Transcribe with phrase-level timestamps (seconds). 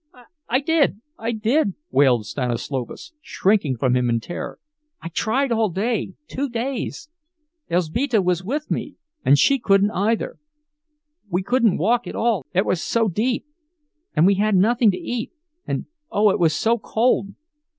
[0.49, 4.57] "I did—I did!" wailed Stanislovas, shrinking from him in terror.
[4.99, 7.07] "I tried all day—two days.
[7.69, 10.37] Elzbieta was with me, and she couldn't either.
[11.29, 13.45] We couldn't walk at all, it was so deep.
[14.15, 15.31] And we had nothing to eat,
[15.67, 17.33] and oh, it was so cold!